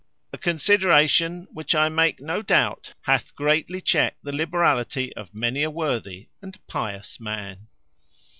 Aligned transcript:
A 0.33 0.37
consideration 0.39 1.47
which, 1.51 1.75
I 1.75 1.87
make 1.87 2.19
no 2.19 2.41
doubt, 2.41 2.95
hath 3.01 3.35
greatly 3.35 3.81
checked 3.81 4.23
the 4.23 4.31
liberality 4.31 5.15
of 5.15 5.35
many 5.35 5.61
a 5.61 5.69
worthy 5.69 6.29
and 6.41 6.57
pious 6.65 7.19
man." 7.19 7.67